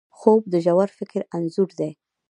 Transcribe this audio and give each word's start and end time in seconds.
خوب 0.19 0.41
د 0.53 0.55
ژور 0.65 0.89
فکر 0.99 1.21
انځور 1.35 1.69
دی 1.79 1.91